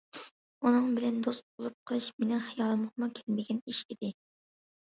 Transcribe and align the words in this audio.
ئۇنىڭ 0.67 0.87
بىلەن 0.99 1.19
دوست 1.27 1.45
بولۇپ 1.59 1.77
قېلىش 1.91 2.07
مېنىڭ 2.23 2.41
خىيالىمغىمۇ 2.47 3.11
كەلمىگەن 3.21 3.61
ئىش 3.67 3.83
ئىدى. 3.97 4.11